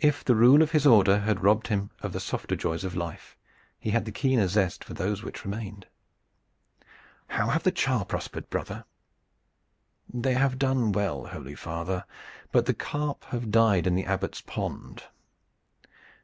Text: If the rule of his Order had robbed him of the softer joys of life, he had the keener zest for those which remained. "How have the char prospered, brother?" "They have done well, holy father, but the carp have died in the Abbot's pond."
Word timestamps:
If 0.00 0.24
the 0.24 0.36
rule 0.36 0.62
of 0.62 0.70
his 0.70 0.86
Order 0.86 1.18
had 1.18 1.42
robbed 1.42 1.66
him 1.66 1.90
of 2.00 2.12
the 2.12 2.20
softer 2.20 2.54
joys 2.54 2.84
of 2.84 2.94
life, 2.94 3.36
he 3.76 3.90
had 3.90 4.04
the 4.04 4.12
keener 4.12 4.46
zest 4.46 4.84
for 4.84 4.94
those 4.94 5.24
which 5.24 5.44
remained. 5.44 5.88
"How 7.26 7.48
have 7.48 7.64
the 7.64 7.72
char 7.72 8.04
prospered, 8.04 8.48
brother?" 8.50 8.84
"They 10.14 10.34
have 10.34 10.60
done 10.60 10.92
well, 10.92 11.24
holy 11.26 11.56
father, 11.56 12.04
but 12.52 12.66
the 12.66 12.72
carp 12.72 13.24
have 13.30 13.50
died 13.50 13.88
in 13.88 13.96
the 13.96 14.04
Abbot's 14.06 14.40
pond." 14.42 15.02